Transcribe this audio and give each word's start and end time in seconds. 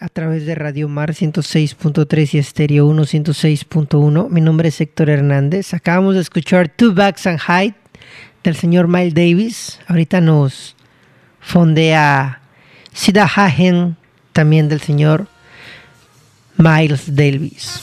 a 0.00 0.08
través 0.08 0.46
de 0.46 0.54
Radio 0.54 0.88
Mar 0.88 1.10
106.3 1.12 2.34
y 2.34 2.38
Estéreo 2.38 2.86
1 2.86 3.02
106.1. 3.02 4.30
Mi 4.30 4.40
nombre 4.40 4.70
es 4.70 4.80
Héctor 4.80 5.10
Hernández. 5.10 5.74
Acabamos 5.74 6.14
de 6.14 6.22
escuchar 6.22 6.70
Two 6.70 6.94
Backs 6.94 7.26
and 7.26 7.38
Height 7.38 7.76
del 8.42 8.56
señor 8.56 8.88
Miles 8.88 9.12
Davis. 9.12 9.78
Ahorita 9.86 10.22
nos 10.22 10.74
fondea 11.38 12.40
Sida 12.94 13.24
Hagen 13.24 13.96
también 14.32 14.70
del 14.70 14.80
señor 14.80 15.26
Miles 16.56 17.14
Davis. 17.14 17.82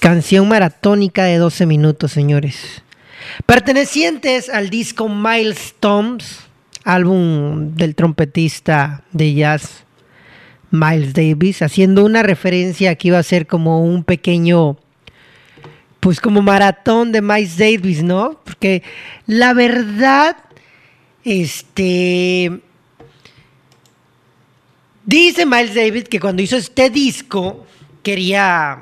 Canción 0.00 0.48
maratónica 0.48 1.24
de 1.24 1.38
12 1.38 1.64
minutos, 1.64 2.10
señores. 2.10 2.83
Pertenecientes 3.46 4.48
al 4.48 4.70
disco 4.70 5.08
Milestones, 5.08 6.40
álbum 6.84 7.74
del 7.74 7.94
trompetista 7.94 9.02
de 9.12 9.34
jazz 9.34 9.84
Miles 10.70 11.14
Davis, 11.14 11.60
haciendo 11.60 12.04
una 12.04 12.22
referencia 12.22 12.94
que 12.94 13.08
iba 13.08 13.18
a 13.18 13.22
ser 13.22 13.46
como 13.46 13.82
un 13.82 14.04
pequeño, 14.04 14.76
pues 16.00 16.20
como 16.20 16.42
maratón 16.42 17.10
de 17.10 17.22
Miles 17.22 17.58
Davis, 17.58 18.02
¿no? 18.02 18.40
Porque 18.44 18.82
la 19.26 19.52
verdad, 19.52 20.36
este, 21.24 22.60
dice 25.04 25.44
Miles 25.44 25.74
Davis 25.74 26.04
que 26.08 26.20
cuando 26.20 26.40
hizo 26.40 26.56
este 26.56 26.88
disco 26.88 27.66
quería 28.02 28.78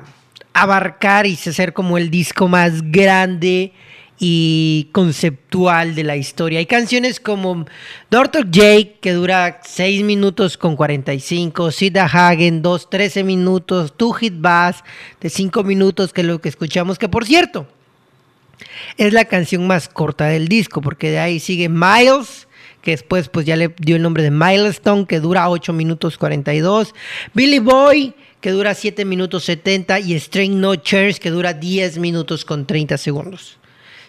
abarcar 0.53 1.25
y 1.25 1.33
hacer 1.33 1.73
como 1.73 1.97
el 1.97 2.11
disco 2.11 2.47
más 2.47 2.91
grande 2.91 3.73
y 4.19 4.89
conceptual 4.91 5.95
de 5.95 6.03
la 6.03 6.15
historia. 6.15 6.59
Hay 6.59 6.65
canciones 6.65 7.19
como 7.19 7.65
Dr. 8.09 8.49
Jake, 8.49 8.97
que 9.01 9.13
dura 9.13 9.59
6 9.63 10.03
minutos 10.03 10.57
con 10.57 10.75
45, 10.75 11.71
Sida 11.71 12.05
Hagen, 12.05 12.61
2, 12.61 12.89
13 12.89 13.23
minutos, 13.23 13.93
Two 13.97 14.13
Hit 14.13 14.35
Bass, 14.37 14.83
de 15.19 15.29
5 15.29 15.63
minutos, 15.63 16.13
que 16.13 16.21
es 16.21 16.27
lo 16.27 16.39
que 16.39 16.49
escuchamos, 16.49 16.97
que 16.97 17.09
por 17.09 17.25
cierto, 17.25 17.67
es 18.97 19.13
la 19.13 19.25
canción 19.25 19.67
más 19.67 19.89
corta 19.89 20.25
del 20.25 20.47
disco, 20.47 20.81
porque 20.81 21.11
de 21.11 21.19
ahí 21.19 21.39
sigue 21.39 21.69
Miles, 21.69 22.47
que 22.81 22.91
después 22.91 23.29
pues 23.29 23.45
ya 23.45 23.55
le 23.55 23.73
dio 23.79 23.95
el 23.95 24.01
nombre 24.01 24.23
de 24.23 24.31
Milestone, 24.31 25.05
que 25.05 25.19
dura 25.19 25.49
8 25.49 25.73
minutos 25.73 26.17
42, 26.17 26.93
Billy 27.33 27.59
Boy, 27.59 28.13
que 28.41 28.51
dura 28.51 28.73
7 28.73 29.05
minutos 29.05 29.45
70, 29.45 29.99
y 30.01 30.19
String 30.19 30.59
No 30.59 30.75
Chairs, 30.75 31.19
que 31.19 31.29
dura 31.29 31.53
10 31.53 31.97
minutos 31.97 32.45
con 32.45 32.65
30 32.65 32.97
segundos. 32.97 33.57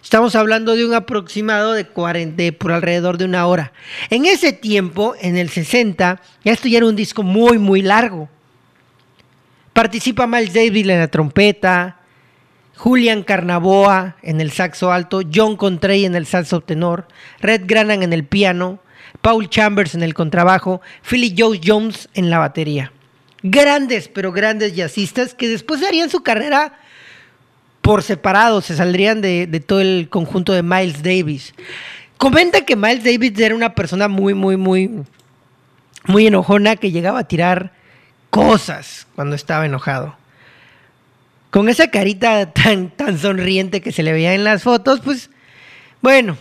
Estamos 0.05 0.35
hablando 0.35 0.75
de 0.75 0.85
un 0.85 0.93
aproximado 0.93 1.73
de 1.73 1.87
40, 1.87 2.59
por 2.59 2.71
alrededor 2.71 3.17
de 3.17 3.25
una 3.25 3.47
hora. 3.47 3.73
En 4.11 4.25
ese 4.25 4.53
tiempo, 4.53 5.15
en 5.19 5.35
el 5.35 5.49
60, 5.49 6.21
ya 6.43 6.53
esto 6.53 6.67
ya 6.67 6.77
era 6.77 6.85
un 6.85 6.95
disco 6.95 7.23
muy, 7.23 7.57
muy 7.57 7.81
largo. 7.81 8.29
Participa 9.73 10.27
Miles 10.27 10.53
Davis 10.53 10.87
en 10.87 10.99
la 10.99 11.07
trompeta, 11.07 12.01
Julian 12.75 13.23
Carnaboa 13.23 14.17
en 14.21 14.41
el 14.41 14.51
saxo 14.51 14.91
alto, 14.91 15.21
John 15.33 15.57
Contrey 15.57 16.05
en 16.05 16.13
el 16.13 16.27
saxo 16.27 16.61
tenor, 16.61 17.07
Red 17.39 17.63
Granan 17.65 18.03
en 18.03 18.13
el 18.13 18.25
piano, 18.25 18.77
Paul 19.21 19.49
Chambers 19.49 19.95
en 19.95 20.03
el 20.03 20.13
contrabajo, 20.13 20.81
Philly 21.01 21.33
Joe 21.35 21.59
Jones 21.65 22.09
en 22.13 22.29
la 22.29 22.37
batería. 22.37 22.91
Grandes, 23.41 24.07
pero 24.07 24.31
grandes 24.31 24.75
jazzistas 24.75 25.33
que 25.33 25.47
después 25.47 25.81
harían 25.81 26.11
su 26.11 26.21
carrera 26.21 26.77
por 27.85 28.01
separado, 28.01 28.61
se 28.61 28.75
saldrían 28.75 29.21
de, 29.21 29.63
todo 29.63 29.79
el 29.79 30.09
conjunto 30.09 30.53
de 30.53 30.63
Miles 30.63 31.03
Davis. 31.03 31.53
Comenta 32.17 32.61
que 32.61 32.75
Miles 32.75 33.03
Davis 33.03 33.37
era 33.39 33.53
una 33.53 33.75
persona 33.75 34.07
muy, 34.07 34.33
muy, 34.33 34.57
muy, 34.57 35.03
muy 36.07 36.25
enojona 36.25 36.77
que 36.77 36.89
llegaba 36.89 37.19
a 37.19 37.27
tirar 37.27 37.73
cosas 38.31 39.05
cuando 39.13 39.35
estaba 39.35 39.67
enojado. 39.67 40.17
Con 41.51 41.69
esa 41.69 41.91
carita 41.91 42.51
tan, 42.53 42.89
tan 42.89 43.19
sonriente 43.19 43.81
que 43.81 43.91
se 43.91 44.01
le 44.01 44.13
veía 44.13 44.33
en 44.33 44.43
las 44.43 44.63
fotos, 44.63 44.99
pues, 45.01 45.29
bueno, 46.01 46.37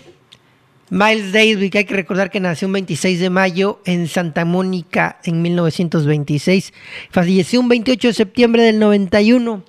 Miles 0.89 1.31
Davis, 1.35 1.71
que 1.71 1.79
hay 1.79 1.85
que 1.85 1.95
recordar 1.95 2.31
que 2.31 2.41
nació 2.41 2.69
un 2.69 2.73
26 2.73 3.21
de 3.21 3.29
mayo 3.29 3.83
en 3.85 4.09
Santa 4.09 4.47
Mónica 4.47 5.19
en 5.25 5.43
1926, 5.43 6.73
falleció 7.11 7.61
un 7.61 7.69
28 7.69 8.09
de 8.09 8.15
septiembre 8.15 8.63
del 8.63 8.79
91, 8.79 9.63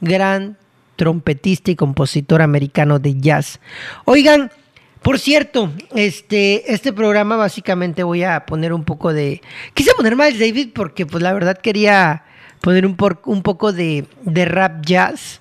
gran 0.00 0.58
trompetista 1.00 1.70
y 1.70 1.76
compositor 1.76 2.42
americano 2.42 2.98
de 2.98 3.18
jazz. 3.18 3.58
Oigan, 4.04 4.50
por 5.00 5.18
cierto, 5.18 5.72
este, 5.94 6.74
este 6.74 6.92
programa 6.92 7.36
básicamente 7.36 8.02
voy 8.02 8.22
a 8.22 8.44
poner 8.44 8.74
un 8.74 8.84
poco 8.84 9.14
de... 9.14 9.40
Quise 9.72 9.94
poner 9.94 10.14
Miles 10.14 10.38
Davis 10.38 10.68
porque 10.74 11.06
pues 11.06 11.22
la 11.22 11.32
verdad 11.32 11.56
quería 11.56 12.24
poner 12.60 12.84
un, 12.84 12.96
por, 12.96 13.22
un 13.24 13.42
poco 13.42 13.72
de, 13.72 14.04
de 14.24 14.44
rap 14.44 14.84
jazz 14.84 15.40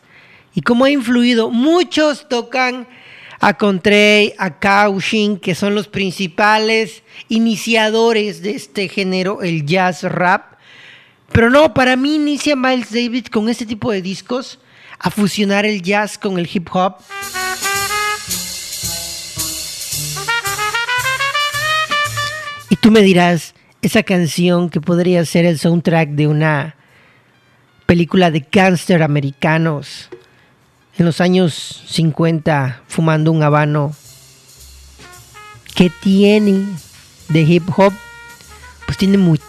y 0.55 0.61
cómo 0.61 0.85
ha 0.85 0.91
influido. 0.91 1.49
Muchos 1.49 2.29
tocan 2.29 2.87
a 3.41 3.57
Contrey, 3.57 4.33
a 4.37 4.59
Cauchin, 4.59 5.37
que 5.39 5.55
son 5.55 5.75
los 5.75 5.89
principales 5.89 7.03
iniciadores 7.27 8.41
de 8.41 8.51
este 8.51 8.87
género, 8.87 9.41
el 9.41 9.65
jazz 9.65 10.03
rap. 10.03 10.53
Pero 11.33 11.49
no, 11.49 11.73
para 11.73 11.97
mí 11.97 12.15
inicia 12.15 12.55
Miles 12.55 12.93
Davis 12.93 13.29
con 13.29 13.49
este 13.49 13.65
tipo 13.65 13.91
de 13.91 14.01
discos 14.01 14.57
a 14.99 15.09
fusionar 15.09 15.65
el 15.65 15.81
jazz 15.81 16.17
con 16.17 16.37
el 16.37 16.49
hip 16.51 16.69
hop. 16.71 16.97
Y 22.69 22.75
tú 22.75 22.91
me 22.91 23.01
dirás, 23.01 23.55
esa 23.81 24.03
canción 24.03 24.69
que 24.69 24.81
podría 24.81 25.25
ser 25.25 25.45
el 25.45 25.57
soundtrack 25.57 26.09
de 26.09 26.27
una 26.27 26.75
película 27.85 28.29
de 28.29 28.45
gangster 28.51 29.01
americanos 29.01 30.09
en 30.97 31.05
los 31.05 31.21
años 31.21 31.83
50 31.87 32.83
fumando 32.87 33.31
un 33.31 33.41
habano, 33.41 33.95
¿qué 35.73 35.89
tiene 36.01 36.65
de 37.29 37.41
hip 37.41 37.69
hop? 37.75 37.93
Pues 38.85 38.97
tiene 38.97 39.17
muchísimo 39.17 39.48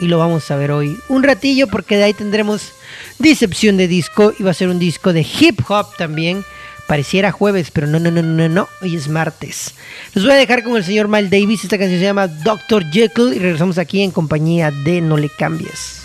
y 0.00 0.06
lo 0.06 0.18
vamos 0.18 0.50
a 0.50 0.56
ver 0.56 0.70
hoy 0.70 0.98
un 1.08 1.22
ratillo 1.22 1.66
porque 1.66 1.96
de 1.96 2.04
ahí 2.04 2.14
tendremos 2.14 2.72
Decepción 3.18 3.76
de 3.76 3.88
disco 3.88 4.32
y 4.38 4.42
va 4.42 4.50
a 4.50 4.54
ser 4.54 4.68
un 4.68 4.78
disco 4.78 5.12
de 5.12 5.20
hip 5.20 5.60
hop 5.68 5.96
también. 5.96 6.44
Pareciera 6.86 7.32
jueves, 7.32 7.70
pero 7.72 7.86
no, 7.86 7.98
no, 7.98 8.10
no, 8.10 8.22
no, 8.22 8.48
no. 8.48 8.68
Hoy 8.80 8.94
es 8.94 9.08
martes. 9.08 9.74
Los 10.14 10.24
voy 10.24 10.34
a 10.34 10.36
dejar 10.36 10.62
con 10.62 10.76
el 10.76 10.84
señor 10.84 11.08
Miles 11.08 11.30
Davis. 11.30 11.64
Esta 11.64 11.78
canción 11.78 11.98
se 11.98 12.04
llama 12.04 12.28
Dr. 12.28 12.88
Jekyll 12.90 13.34
y 13.34 13.38
regresamos 13.38 13.78
aquí 13.78 14.02
en 14.02 14.12
compañía 14.12 14.70
de 14.70 15.00
No 15.00 15.16
Le 15.16 15.28
Cambies. 15.28 16.02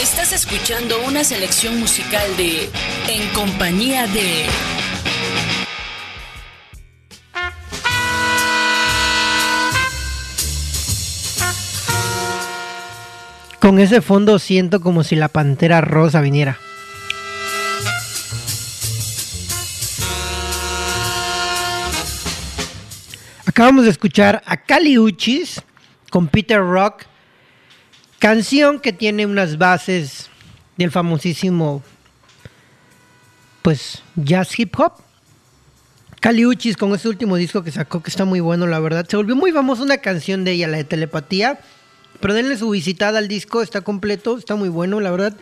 Estás 0.00 0.32
escuchando 0.32 0.96
una 1.06 1.24
selección 1.24 1.80
musical 1.80 2.36
de 2.36 2.68
En 3.08 3.28
compañía 3.32 4.06
de... 4.08 4.44
Con 13.66 13.80
ese 13.80 14.00
fondo 14.00 14.38
siento 14.38 14.80
como 14.80 15.02
si 15.02 15.16
la 15.16 15.26
pantera 15.26 15.80
rosa 15.80 16.20
viniera. 16.20 16.56
Acabamos 23.44 23.82
de 23.86 23.90
escuchar 23.90 24.40
a 24.46 24.58
Cali 24.58 25.00
Uchis 25.00 25.62
con 26.10 26.28
Peter 26.28 26.60
Rock, 26.60 27.06
canción 28.20 28.78
que 28.78 28.92
tiene 28.92 29.26
unas 29.26 29.58
bases 29.58 30.30
del 30.76 30.92
famosísimo 30.92 31.82
pues 33.62 34.00
jazz 34.14 34.56
hip 34.56 34.78
hop. 34.78 34.92
Cali 36.20 36.46
Uchis 36.46 36.76
con 36.76 36.94
ese 36.94 37.08
último 37.08 37.34
disco 37.34 37.64
que 37.64 37.72
sacó 37.72 38.00
que 38.00 38.10
está 38.10 38.24
muy 38.24 38.38
bueno, 38.38 38.68
la 38.68 38.78
verdad. 38.78 39.08
Se 39.08 39.16
volvió 39.16 39.34
muy 39.34 39.50
famosa 39.50 39.82
una 39.82 39.98
canción 39.98 40.44
de 40.44 40.52
ella, 40.52 40.68
la 40.68 40.76
de 40.76 40.84
Telepatía. 40.84 41.58
Pero 42.20 42.34
denle 42.34 42.56
su 42.56 42.70
visitada 42.70 43.18
al 43.18 43.28
disco, 43.28 43.62
está 43.62 43.80
completo, 43.80 44.38
está 44.38 44.56
muy 44.56 44.68
bueno, 44.68 45.00
la 45.00 45.10
verdad. 45.10 45.36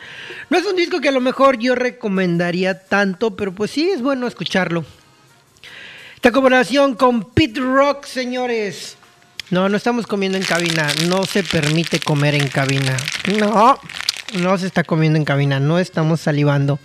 No 0.50 0.58
es 0.58 0.66
un 0.66 0.76
disco 0.76 1.00
que 1.00 1.08
a 1.08 1.12
lo 1.12 1.20
mejor 1.20 1.58
yo 1.58 1.74
recomendaría 1.74 2.86
tanto, 2.86 3.36
pero 3.36 3.52
pues 3.52 3.70
sí 3.70 3.90
es 3.90 4.02
bueno 4.02 4.26
escucharlo. 4.26 4.84
Esta 6.16 6.32
colaboración 6.32 6.94
con 6.94 7.24
Pit 7.32 7.58
Rock, 7.58 8.06
señores. 8.06 8.96
No, 9.50 9.68
no 9.68 9.76
estamos 9.76 10.06
comiendo 10.06 10.38
en 10.38 10.44
cabina. 10.44 10.88
No 11.06 11.24
se 11.26 11.42
permite 11.42 12.00
comer 12.00 12.34
en 12.34 12.48
cabina. 12.48 12.96
No, 13.38 13.78
no 14.38 14.58
se 14.58 14.66
está 14.66 14.84
comiendo 14.84 15.18
en 15.18 15.26
cabina. 15.26 15.60
No 15.60 15.78
estamos 15.78 16.22
salivando. 16.22 16.78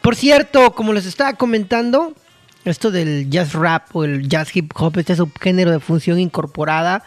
Por 0.00 0.16
cierto, 0.16 0.74
como 0.74 0.94
les 0.94 1.04
estaba 1.04 1.34
comentando, 1.34 2.14
esto 2.64 2.90
del 2.90 3.28
jazz 3.30 3.52
rap 3.52 3.94
o 3.94 4.04
el 4.04 4.28
jazz 4.28 4.54
hip 4.54 4.72
hop, 4.74 4.98
este 4.98 5.16
subgénero 5.16 5.70
de 5.70 5.80
función 5.80 6.18
incorporada, 6.18 7.04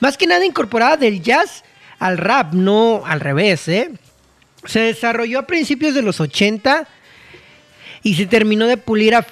más 0.00 0.16
que 0.16 0.26
nada 0.26 0.44
incorporada 0.44 0.96
del 0.96 1.22
jazz 1.22 1.64
al 1.98 2.18
rap, 2.18 2.52
no 2.52 3.02
al 3.04 3.20
revés, 3.20 3.68
¿eh? 3.68 3.90
Se 4.64 4.80
desarrolló 4.80 5.40
a 5.40 5.46
principios 5.46 5.94
de 5.94 6.02
los 6.02 6.20
80 6.20 6.88
y 8.02 8.14
se 8.14 8.26
terminó 8.26 8.66
de 8.66 8.76
pulir 8.76 9.14
a 9.14 9.26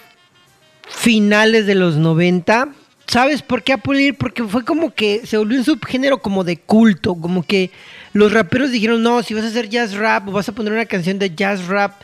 finales 0.88 1.66
de 1.66 1.74
los 1.74 1.96
90. 1.96 2.68
¿Sabes 3.06 3.42
por 3.42 3.62
qué 3.62 3.72
a 3.72 3.78
pulir? 3.78 4.16
Porque 4.16 4.44
fue 4.44 4.64
como 4.64 4.94
que 4.94 5.26
se 5.26 5.36
volvió 5.36 5.58
un 5.58 5.64
subgénero 5.64 6.20
como 6.20 6.44
de 6.44 6.58
culto, 6.58 7.14
como 7.14 7.42
que 7.42 7.70
los 8.12 8.32
raperos 8.32 8.70
dijeron, 8.70 9.02
no, 9.02 9.22
si 9.22 9.34
vas 9.34 9.44
a 9.44 9.48
hacer 9.48 9.68
jazz 9.68 9.94
rap 9.94 10.30
vas 10.30 10.48
a 10.48 10.52
poner 10.52 10.72
una 10.72 10.86
canción 10.86 11.18
de 11.18 11.34
jazz 11.34 11.66
rap 11.66 12.00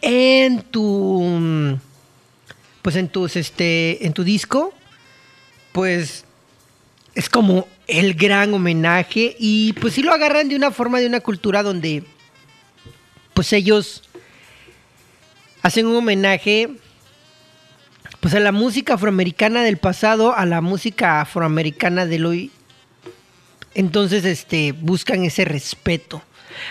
en 0.00 0.62
tu, 0.62 1.78
pues 2.82 2.96
en 2.96 3.08
tus, 3.08 3.36
este, 3.36 4.04
en 4.04 4.12
tu 4.12 4.24
disco, 4.24 4.74
pues 5.72 6.24
es 7.14 7.28
como 7.28 7.68
el 7.86 8.14
gran 8.14 8.52
homenaje 8.52 9.36
y 9.38 9.72
pues 9.74 9.94
sí 9.94 10.02
lo 10.02 10.12
agarran 10.12 10.48
de 10.48 10.56
una 10.56 10.70
forma, 10.70 11.00
de 11.00 11.06
una 11.06 11.20
cultura 11.20 11.62
donde 11.62 12.04
pues 13.34 13.52
ellos 13.52 14.02
hacen 15.62 15.86
un 15.86 15.96
homenaje 15.96 16.70
pues 18.20 18.34
a 18.34 18.40
la 18.40 18.52
música 18.52 18.94
afroamericana 18.94 19.64
del 19.64 19.78
pasado, 19.78 20.36
a 20.36 20.46
la 20.46 20.60
música 20.60 21.20
afroamericana 21.20 22.06
del 22.06 22.24
hoy. 22.24 22.52
Entonces, 23.74 24.24
este, 24.24 24.70
buscan 24.70 25.24
ese 25.24 25.44
respeto. 25.44 26.22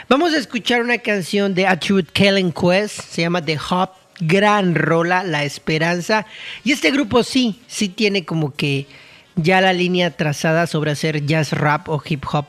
Vamos 0.08 0.34
a 0.34 0.38
escuchar 0.38 0.81
una 0.81 1.00
canción 1.00 1.54
de 1.54 1.68
Attribute 1.68 2.10
Kellen 2.13 2.54
Quest, 2.54 3.02
se 3.02 3.24
llama 3.24 3.44
The 3.44 3.60
Hop, 3.69 3.90
gran 4.22 4.76
rola, 4.76 5.24
La 5.24 5.44
Esperanza. 5.44 6.26
Y 6.64 6.72
este 6.72 6.92
grupo 6.92 7.24
sí, 7.24 7.60
sí 7.68 7.90
tiene 7.90 8.24
como 8.24 8.54
que 8.54 8.88
ya 9.36 9.60
la 9.60 9.74
línea 9.74 10.16
trazada 10.16 10.68
sobre 10.68 10.92
hacer 10.92 11.26
jazz 11.26 11.52
rap 11.52 11.90
o 11.90 12.02
hip 12.06 12.24
hop 12.32 12.46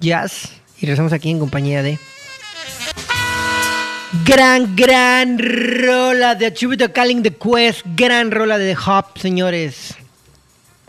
jazz. 0.00 0.50
Y 0.78 0.82
regresamos 0.82 1.12
aquí 1.12 1.30
en 1.30 1.38
compañía 1.38 1.82
de... 1.82 1.98
Gran, 4.26 4.76
gran 4.76 5.38
rola 5.38 6.34
de 6.34 6.46
Attribute 6.46 6.84
a 6.84 6.92
Calling 6.92 7.22
the 7.22 7.34
Quest. 7.34 7.80
Gran 7.96 8.30
rola 8.30 8.58
de 8.58 8.76
Hop, 8.76 9.18
señores. 9.18 9.94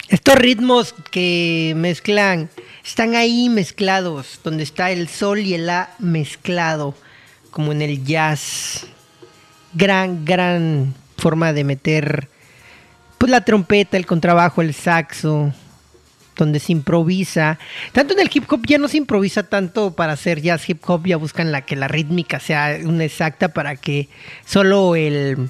Estos 0.09 0.35
ritmos 0.35 0.93
que 1.09 1.73
mezclan, 1.77 2.49
están 2.83 3.15
ahí 3.15 3.47
mezclados, 3.47 4.41
donde 4.43 4.63
está 4.63 4.91
el 4.91 5.07
sol 5.07 5.39
y 5.39 5.53
el 5.53 5.67
la 5.67 5.91
mezclado, 5.99 6.95
como 7.49 7.71
en 7.71 7.81
el 7.81 8.03
jazz. 8.03 8.87
Gran, 9.73 10.25
gran 10.25 10.93
forma 11.17 11.53
de 11.53 11.63
meter 11.63 12.29
pues 13.17 13.31
la 13.31 13.45
trompeta, 13.45 13.95
el 13.95 14.05
contrabajo, 14.05 14.61
el 14.61 14.73
saxo, 14.73 15.53
donde 16.35 16.59
se 16.59 16.73
improvisa. 16.73 17.57
Tanto 17.93 18.13
en 18.13 18.19
el 18.19 18.29
hip 18.33 18.51
hop 18.51 18.65
ya 18.65 18.77
no 18.77 18.87
se 18.87 18.97
improvisa 18.97 19.43
tanto 19.43 19.95
para 19.95 20.13
hacer 20.13 20.41
jazz 20.41 20.67
hip 20.69 20.83
hop, 20.85 21.05
ya 21.05 21.17
buscan 21.17 21.51
la 21.51 21.61
que 21.61 21.75
la 21.75 21.87
rítmica 21.87 22.39
sea 22.39 22.77
una 22.83 23.05
exacta 23.05 23.49
para 23.49 23.75
que 23.77 24.09
solo 24.45 24.95
el 24.95 25.49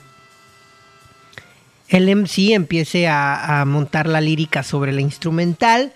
el 1.89 2.15
MC 2.15 2.53
empiece 2.53 3.07
a, 3.07 3.61
a 3.61 3.65
montar 3.65 4.07
la 4.07 4.21
lírica 4.21 4.63
sobre 4.63 4.91
la 4.91 5.01
instrumental. 5.01 5.93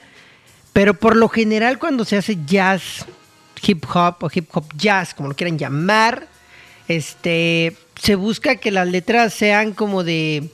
Pero 0.73 0.93
por 0.93 1.15
lo 1.15 1.27
general 1.29 1.79
cuando 1.79 2.05
se 2.05 2.17
hace 2.17 2.37
jazz 2.45 3.05
hip 3.61 3.85
hop 3.93 4.15
o 4.21 4.29
hip 4.33 4.49
hop 4.53 4.65
jazz, 4.75 5.13
como 5.13 5.29
lo 5.29 5.35
quieran 5.35 5.57
llamar, 5.57 6.27
este 6.87 7.75
se 8.01 8.15
busca 8.15 8.57
que 8.57 8.71
las 8.71 8.87
letras 8.87 9.33
sean 9.33 9.73
como 9.73 10.03
de 10.03 10.49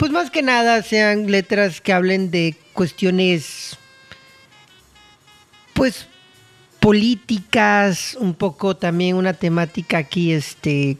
pues 0.00 0.12
más 0.12 0.30
que 0.30 0.40
nada 0.40 0.82
sean 0.82 1.30
letras 1.30 1.82
que 1.82 1.92
hablen 1.92 2.30
de 2.30 2.56
cuestiones, 2.72 3.76
pues 5.74 6.06
políticas, 6.78 8.16
un 8.18 8.32
poco 8.32 8.74
también 8.78 9.16
una 9.16 9.34
temática 9.34 9.98
aquí, 9.98 10.32
este, 10.32 10.96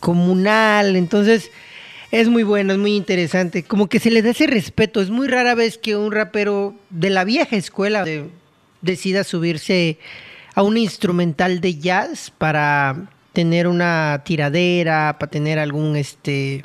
comunal, 0.00 0.96
entonces 0.96 1.52
es 2.10 2.28
muy 2.28 2.42
bueno, 2.42 2.72
es 2.72 2.80
muy 2.80 2.96
interesante, 2.96 3.62
como 3.62 3.88
que 3.88 4.00
se 4.00 4.10
le 4.10 4.22
da 4.22 4.30
ese 4.30 4.48
respeto, 4.48 5.00
es 5.00 5.10
muy 5.10 5.28
rara 5.28 5.54
vez 5.54 5.78
que 5.78 5.94
un 5.94 6.10
rapero 6.10 6.74
de 6.90 7.10
la 7.10 7.22
vieja 7.22 7.54
escuela 7.54 8.04
decida 8.80 9.22
subirse 9.22 9.98
a 10.56 10.64
un 10.64 10.76
instrumental 10.76 11.60
de 11.60 11.78
jazz 11.78 12.32
para 12.36 13.08
tener 13.32 13.66
una 13.66 14.22
tiradera, 14.24 15.16
para 15.18 15.30
tener 15.30 15.58
algún 15.58 15.96
este 15.96 16.64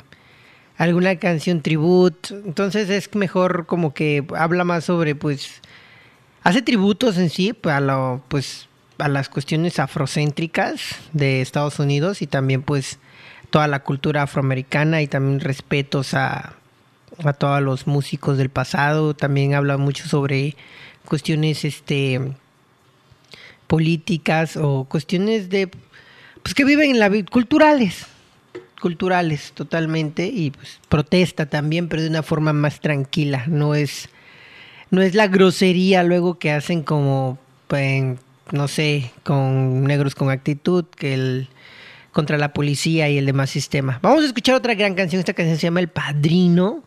alguna 0.78 1.16
canción 1.16 1.60
tribut. 1.60 2.30
Entonces 2.30 2.88
es 2.88 3.14
mejor 3.14 3.66
como 3.66 3.92
que 3.92 4.24
habla 4.36 4.64
más 4.64 4.84
sobre, 4.84 5.14
pues, 5.14 5.60
hace 6.42 6.62
tributos 6.62 7.18
en 7.18 7.30
sí 7.30 7.54
a 7.64 7.80
lo, 7.80 8.22
pues, 8.28 8.68
a 8.98 9.08
las 9.08 9.28
cuestiones 9.28 9.78
afrocéntricas 9.78 10.96
de 11.12 11.42
Estados 11.42 11.78
Unidos 11.78 12.22
y 12.22 12.26
también, 12.26 12.62
pues, 12.62 12.98
toda 13.50 13.66
la 13.66 13.80
cultura 13.80 14.22
afroamericana 14.22 15.02
y 15.02 15.08
también 15.08 15.40
respetos 15.40 16.14
a, 16.14 16.54
a 17.24 17.32
todos 17.32 17.62
los 17.62 17.86
músicos 17.86 18.38
del 18.38 18.50
pasado. 18.50 19.14
También 19.14 19.54
habla 19.54 19.78
mucho 19.78 20.06
sobre 20.06 20.56
cuestiones, 21.04 21.64
este, 21.64 22.20
políticas 23.66 24.56
o 24.56 24.84
cuestiones 24.84 25.50
de, 25.50 25.70
pues, 26.42 26.54
que 26.54 26.64
viven 26.64 26.90
en 26.90 26.98
la 26.98 27.10
culturales 27.30 28.06
culturales 28.80 29.52
totalmente 29.54 30.26
y 30.26 30.52
pues 30.52 30.80
protesta 30.88 31.46
también, 31.46 31.88
pero 31.88 32.02
de 32.02 32.08
una 32.08 32.22
forma 32.22 32.52
más 32.52 32.80
tranquila, 32.80 33.44
no 33.46 33.74
es 33.74 34.08
no 34.90 35.02
es 35.02 35.14
la 35.14 35.26
grosería 35.26 36.02
luego 36.02 36.38
que 36.38 36.52
hacen 36.52 36.82
como 36.82 37.38
pues, 37.66 38.18
no 38.52 38.68
sé, 38.68 39.10
con 39.24 39.84
negros 39.84 40.14
con 40.14 40.30
actitud 40.30 40.84
que 40.96 41.14
el 41.14 41.48
contra 42.12 42.38
la 42.38 42.52
policía 42.52 43.08
y 43.08 43.18
el 43.18 43.26
demás 43.26 43.50
sistema. 43.50 43.98
Vamos 44.02 44.24
a 44.24 44.26
escuchar 44.26 44.54
otra 44.54 44.74
gran 44.74 44.94
canción, 44.94 45.20
esta 45.20 45.34
canción 45.34 45.56
se 45.56 45.66
llama 45.66 45.80
El 45.80 45.88
Padrino. 45.88 46.82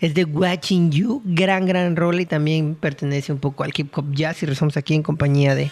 Es 0.00 0.14
de 0.14 0.24
Watching 0.24 0.90
You, 0.90 1.22
gran, 1.24 1.64
gran 1.64 1.94
rol 1.94 2.18
y 2.18 2.26
también 2.26 2.74
pertenece 2.74 3.32
un 3.32 3.38
poco 3.38 3.62
al 3.62 3.70
hip 3.76 3.96
hop 3.96 4.12
jazz 4.12 4.42
y 4.42 4.46
rezamos 4.46 4.76
aquí 4.76 4.94
en 4.94 5.04
compañía 5.04 5.54
de... 5.54 5.70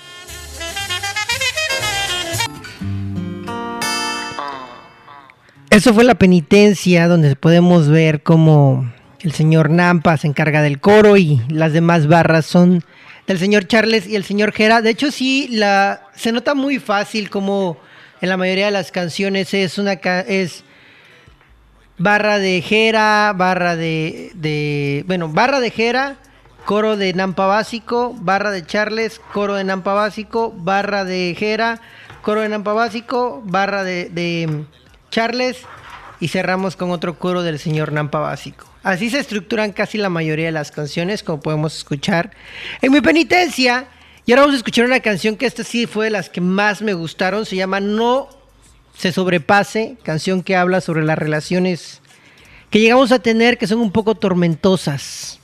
Eso 5.71 5.95
fue 5.95 6.03
la 6.03 6.17
penitencia 6.17 7.07
donde 7.07 7.37
podemos 7.37 7.89
ver 7.89 8.25
cómo 8.25 8.93
el 9.21 9.31
señor 9.31 9.71
Nampa 9.71 10.17
se 10.17 10.27
encarga 10.27 10.62
del 10.62 10.81
coro 10.81 11.17
y 11.17 11.41
las 11.49 11.73
demás 11.73 12.09
barras 12.09 12.45
son 12.45 12.83
del 13.29 13.39
señor 13.39 13.69
Charles 13.69 14.09
y 14.09 14.17
el 14.17 14.25
señor 14.25 14.50
Jera. 14.50 14.83
De 14.83 14.91
hecho, 14.91 15.12
sí, 15.12 15.47
la, 15.53 16.09
se 16.17 16.33
nota 16.33 16.57
muy 16.57 16.81
fácil 16.81 17.31
como 17.31 17.79
en 18.21 18.29
la 18.31 18.37
mayoría 18.37 18.67
de 18.67 18.73
las 18.73 18.91
canciones 18.91 19.55
es 19.55 19.79
una 19.79 19.93
es 19.93 20.65
barra 21.99 22.41
de 22.41 22.62
Jera, 22.62 23.33
barra 23.37 23.77
de, 23.77 24.33
de 24.35 25.05
bueno, 25.07 25.29
barra 25.29 25.61
de 25.61 25.71
Jera, 25.71 26.17
coro 26.65 26.97
de 26.97 27.15
Nampa 27.15 27.47
básico, 27.47 28.17
barra 28.19 28.50
de 28.50 28.67
Charles, 28.67 29.21
coro 29.33 29.55
de 29.55 29.62
Nampa 29.62 29.95
básico, 29.95 30.53
barra 30.53 31.05
de 31.05 31.37
Jera, 31.39 31.81
coro 32.23 32.41
de 32.41 32.49
Nampa 32.49 32.73
básico, 32.73 33.41
barra 33.47 33.85
de, 33.85 34.11
de 34.11 34.65
Charles 35.11 35.59
y 36.21 36.29
cerramos 36.29 36.76
con 36.76 36.90
otro 36.90 37.19
coro 37.19 37.43
del 37.43 37.59
señor 37.59 37.93
Nampa 37.93 38.19
Básico. 38.19 38.67
Así 38.83 39.11
se 39.11 39.19
estructuran 39.19 39.73
casi 39.73 39.99
la 39.99 40.09
mayoría 40.09 40.47
de 40.47 40.52
las 40.52 40.71
canciones, 40.71 41.23
como 41.23 41.40
podemos 41.40 41.76
escuchar 41.76 42.31
en 42.81 42.93
mi 42.93 43.00
penitencia. 43.00 43.88
Y 44.25 44.33
ahora 44.33 44.43
vamos 44.43 44.55
a 44.55 44.59
escuchar 44.59 44.85
una 44.85 45.00
canción 45.00 45.37
que 45.37 45.47
esta 45.47 45.64
sí 45.64 45.87
fue 45.87 46.07
de 46.07 46.11
las 46.11 46.31
que 46.31 46.40
más 46.40 46.83
me 46.83 46.95
gustaron. 46.95 47.45
Se 47.45 47.57
llama 47.57 47.81
No 47.81 48.29
se 48.97 49.12
sobrepase, 49.12 49.97
canción 50.02 50.43
que 50.43 50.57
habla 50.57 50.81
sobre 50.81 51.05
las 51.05 51.19
relaciones 51.19 52.00
que 52.71 52.81
llegamos 52.81 53.12
a 53.12 53.19
tener 53.19 53.59
que 53.59 53.67
son 53.67 53.81
un 53.81 53.90
poco 53.90 54.14
tormentosas. 54.14 55.40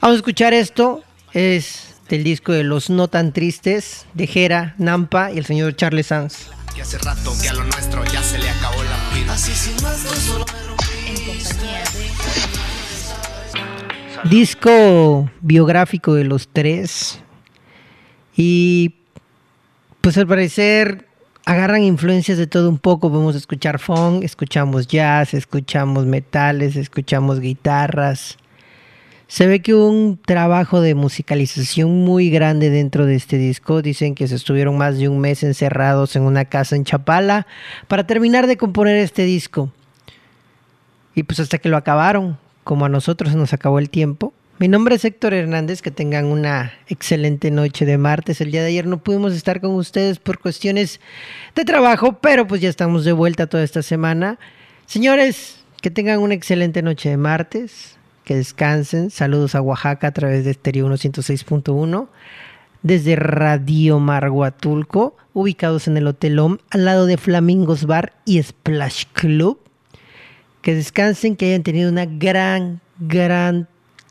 Vamos 0.00 0.16
a 0.16 0.18
escuchar 0.18 0.54
esto. 0.54 1.04
Es 1.32 1.96
del 2.08 2.24
disco 2.24 2.52
de 2.52 2.64
Los 2.64 2.90
No 2.90 3.08
Tan 3.08 3.32
Tristes 3.32 4.06
de 4.14 4.26
Jera, 4.26 4.74
Nampa 4.78 5.32
y 5.32 5.38
el 5.38 5.46
señor 5.46 5.74
Charles 5.76 6.06
Sanz. 6.06 6.48
Hace 6.80 6.98
rato 6.98 7.32
que 7.40 7.48
a 7.48 7.54
lo 7.54 7.64
nuestro 7.64 8.04
ya 8.04 8.22
se 8.22 8.38
le 8.38 8.48
Disco 14.24 15.30
biográfico 15.42 16.14
de 16.14 16.24
los 16.24 16.48
tres. 16.48 17.20
Y 18.36 18.94
pues 20.00 20.16
al 20.18 20.26
parecer 20.26 21.06
agarran 21.44 21.82
influencias 21.82 22.38
de 22.38 22.46
todo 22.46 22.68
un 22.68 22.78
poco. 22.78 23.12
A 23.28 23.36
escuchar 23.36 23.78
funk, 23.78 24.24
escuchamos 24.24 24.86
jazz, 24.86 25.34
escuchamos 25.34 26.06
metales, 26.06 26.76
escuchamos 26.76 27.40
guitarras. 27.40 28.38
Se 29.28 29.46
ve 29.46 29.60
que 29.60 29.74
hubo 29.74 29.88
un 29.88 30.18
trabajo 30.18 30.80
de 30.80 30.94
musicalización 30.94 32.04
muy 32.04 32.30
grande 32.30 32.70
dentro 32.70 33.06
de 33.06 33.16
este 33.16 33.36
disco. 33.36 33.82
Dicen 33.82 34.14
que 34.14 34.26
se 34.28 34.36
estuvieron 34.36 34.78
más 34.78 34.98
de 34.98 35.08
un 35.08 35.20
mes 35.20 35.42
encerrados 35.42 36.16
en 36.16 36.22
una 36.22 36.44
casa 36.46 36.76
en 36.76 36.84
Chapala 36.84 37.46
para 37.88 38.06
terminar 38.06 38.46
de 38.46 38.56
componer 38.56 38.96
este 38.96 39.24
disco. 39.24 39.70
Y 41.14 41.22
pues 41.24 41.40
hasta 41.40 41.58
que 41.58 41.68
lo 41.68 41.76
acabaron, 41.76 42.38
como 42.64 42.84
a 42.84 42.88
nosotros 42.88 43.32
se 43.32 43.36
nos 43.36 43.52
acabó 43.52 43.78
el 43.78 43.90
tiempo. 43.90 44.32
Mi 44.58 44.68
nombre 44.68 44.94
es 44.94 45.04
Héctor 45.04 45.34
Hernández, 45.34 45.82
que 45.82 45.90
tengan 45.90 46.26
una 46.26 46.72
excelente 46.86 47.50
noche 47.50 47.84
de 47.84 47.98
martes. 47.98 48.40
El 48.40 48.52
día 48.52 48.62
de 48.62 48.68
ayer 48.68 48.86
no 48.86 49.02
pudimos 49.02 49.34
estar 49.34 49.60
con 49.60 49.72
ustedes 49.72 50.20
por 50.20 50.38
cuestiones 50.38 51.00
de 51.56 51.64
trabajo, 51.64 52.18
pero 52.20 52.46
pues 52.46 52.60
ya 52.60 52.68
estamos 52.68 53.04
de 53.04 53.12
vuelta 53.12 53.48
toda 53.48 53.64
esta 53.64 53.82
semana. 53.82 54.38
Señores, 54.86 55.64
que 55.82 55.90
tengan 55.90 56.20
una 56.20 56.34
excelente 56.34 56.82
noche 56.82 57.08
de 57.08 57.16
martes 57.16 57.98
que 58.24 58.36
descansen. 58.36 59.10
Saludos 59.10 59.56
a 59.56 59.60
Oaxaca 59.60 60.06
a 60.06 60.12
través 60.12 60.44
de 60.44 60.52
Estéreo 60.52 60.88
106.1. 60.88 62.08
Desde 62.82 63.16
Radio 63.16 63.98
Marguatulco, 63.98 65.16
ubicados 65.32 65.88
en 65.88 65.96
el 65.96 66.06
Hotel 66.06 66.38
OM, 66.38 66.58
al 66.70 66.84
lado 66.84 67.06
de 67.06 67.16
Flamingos 67.16 67.86
Bar 67.86 68.12
y 68.24 68.42
Splash 68.42 69.06
Club. 69.12 69.58
Que 70.64 70.74
descansen, 70.74 71.36
que 71.36 71.46
hayan 71.46 71.62
tenido 71.62 71.88
una 71.90 72.06
gran, 72.06 72.80
gran, 72.98 73.68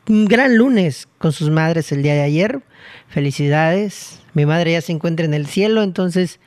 un 0.08 0.24
gran 0.24 0.56
lunes 0.56 1.08
con 1.18 1.32
sus 1.32 1.50
madres 1.50 1.92
el 1.92 2.02
día 2.02 2.14
de 2.14 2.22
ayer. 2.22 2.62
Felicidades. 3.08 4.20
Mi 4.32 4.46
madre 4.46 4.72
ya 4.72 4.80
se 4.80 4.92
encuentra 4.92 5.26
en 5.26 5.34
el 5.34 5.46
cielo, 5.46 5.82
entonces 5.82 6.40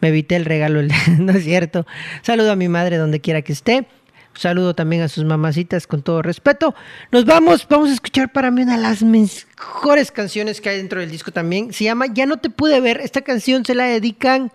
me 0.00 0.08
evité 0.08 0.36
el 0.36 0.44
regalo, 0.44 0.82
no 1.18 1.32
es 1.32 1.44
cierto. 1.44 1.86
Saludo 2.20 2.52
a 2.52 2.56
mi 2.56 2.68
madre 2.68 2.98
donde 2.98 3.20
quiera 3.20 3.40
que 3.40 3.54
esté 3.54 3.86
saludo 4.34 4.74
también 4.74 5.02
a 5.02 5.08
sus 5.08 5.24
mamacitas 5.24 5.86
con 5.86 6.02
todo 6.02 6.22
respeto. 6.22 6.74
Nos 7.10 7.24
vamos, 7.24 7.66
vamos 7.68 7.90
a 7.90 7.94
escuchar 7.94 8.32
para 8.32 8.50
mí 8.50 8.62
una 8.62 8.76
de 8.76 8.82
las 8.82 9.02
mejores 9.02 10.10
canciones 10.10 10.60
que 10.60 10.70
hay 10.70 10.78
dentro 10.78 11.00
del 11.00 11.10
disco 11.10 11.32
también. 11.32 11.72
Se 11.72 11.84
llama 11.84 12.06
Ya 12.06 12.26
no 12.26 12.38
te 12.38 12.50
pude 12.50 12.80
ver. 12.80 13.00
Esta 13.00 13.22
canción 13.22 13.64
se 13.64 13.74
la 13.74 13.84
dedican 13.84 14.52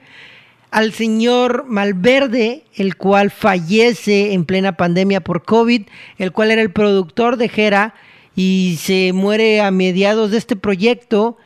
al 0.72 0.94
señor 0.94 1.66
Malverde, 1.68 2.64
el 2.76 2.98
cual 2.98 3.32
fallece 3.32 4.34
en 4.34 4.46
plena 4.46 4.78
pandemia 4.78 5.22
por 5.22 5.44
COVID, 5.44 5.84
el 6.18 6.32
cual 6.32 6.52
era 6.52 6.62
el 6.62 6.72
productor 6.72 7.38
de 7.38 7.50
Jera 7.50 7.94
y 8.36 8.78
se 8.82 9.14
muere 9.14 9.62
a 9.62 9.72
mediados 9.72 10.32
de 10.32 10.38
este 10.38 10.56
proyecto 10.56 11.38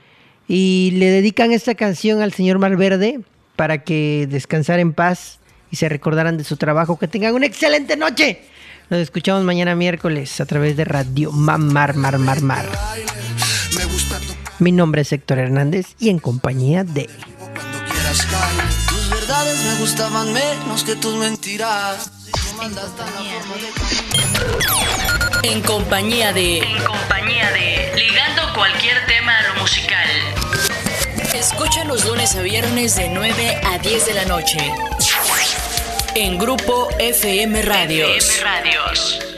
y 0.47 0.91
le 0.95 1.09
dedican 1.09 1.51
esta 1.51 1.75
canción 1.75 2.21
al 2.21 2.33
señor 2.33 2.59
Malverde 2.59 3.21
para 3.55 3.83
que 3.83 4.27
descansara 4.29 4.81
en 4.81 4.93
paz 4.93 5.39
y 5.71 5.77
se 5.77 5.87
recordarán 5.87 6.37
de 6.37 6.43
su 6.43 6.57
trabajo. 6.57 6.99
Que 6.99 7.07
tengan 7.07 7.33
una 7.33 7.45
excelente 7.45 7.95
noche. 7.95 8.41
Nos 8.89 8.99
escuchamos 8.99 9.43
mañana 9.43 9.75
miércoles 9.75 10.41
a 10.41 10.45
través 10.45 10.75
de 10.75 10.83
Radio 10.83 11.31
Mamar 11.31 11.95
Mar 11.95 12.17
Mar 12.17 12.41
Mar. 12.41 12.65
Mi 14.59 14.73
nombre 14.73 15.03
es 15.03 15.13
Héctor 15.13 15.39
Hernández 15.39 15.95
y 15.97 16.09
en 16.09 16.19
compañía 16.19 16.83
de. 16.83 17.07
Verdades 19.31 19.63
me 19.63 19.75
gustaban 19.75 20.33
menos 20.33 20.83
que 20.83 20.93
tus 20.97 21.15
mentiras. 21.15 22.11
En 25.41 25.61
compañía 25.61 26.33
de. 26.33 26.57
En 26.57 26.83
compañía 26.83 27.49
de. 27.51 27.93
Ligando 27.95 28.53
cualquier 28.53 29.05
tema 29.05 29.37
a 29.37 29.41
lo 29.43 29.61
musical. 29.61 30.09
Escucha 31.33 31.85
los 31.85 32.03
lunes 32.03 32.35
a 32.35 32.41
viernes 32.41 32.97
de 32.97 33.07
9 33.07 33.61
a 33.63 33.77
10 33.77 34.05
de 34.05 34.13
la 34.15 34.25
noche 34.25 34.59
en 36.15 36.37
Grupo 36.37 36.89
FM 36.99 37.61
Radios. 37.61 38.27
FM 38.27 38.43
Radios. 38.43 39.30